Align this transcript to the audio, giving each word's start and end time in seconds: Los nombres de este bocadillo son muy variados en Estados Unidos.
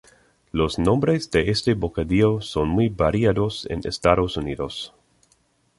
Los 0.51 0.79
nombres 0.79 1.29
de 1.29 1.51
este 1.51 1.75
bocadillo 1.75 2.41
son 2.41 2.69
muy 2.69 2.89
variados 2.89 3.67
en 3.69 3.81
Estados 3.87 4.35
Unidos. 4.35 4.95